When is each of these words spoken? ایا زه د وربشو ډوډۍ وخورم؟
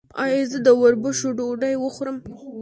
ایا 0.23 0.41
زه 0.51 0.57
د 0.65 0.69
وربشو 0.81 1.29
ډوډۍ 1.37 1.75
وخورم؟ 1.79 2.17